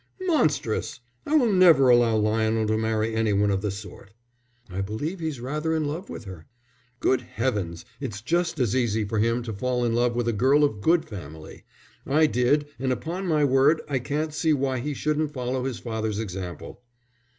"Monstrous! 0.21 0.99
I 1.27 1.35
will 1.35 1.51
never 1.51 1.89
allow 1.91 2.15
Lionel 2.17 2.65
to 2.65 2.75
marry 2.75 3.13
any 3.15 3.33
one 3.33 3.51
of 3.51 3.61
the 3.61 3.69
sort." 3.69 4.09
"I 4.67 4.81
believe 4.81 5.19
he's 5.19 5.39
rather 5.39 5.75
in 5.75 5.85
love 5.85 6.09
with 6.09 6.23
her." 6.23 6.47
"Good 6.99 7.21
heavens, 7.21 7.85
it's 7.99 8.19
just 8.23 8.59
as 8.59 8.75
easy 8.75 9.05
for 9.05 9.19
him 9.19 9.43
to 9.43 9.53
fall 9.53 9.85
in 9.85 9.93
love 9.93 10.15
with 10.15 10.27
a 10.27 10.33
girl 10.33 10.63
of 10.63 10.81
good 10.81 11.05
family. 11.05 11.65
I 12.07 12.25
did, 12.25 12.65
and 12.79 12.91
upon 12.91 13.27
my 13.27 13.45
word 13.45 13.79
I 13.87 13.99
can't 13.99 14.33
see 14.33 14.53
why 14.53 14.79
he 14.79 14.95
shouldn't 14.95 15.33
follow 15.33 15.65
his 15.65 15.77
father's 15.77 16.17
example." 16.17 16.81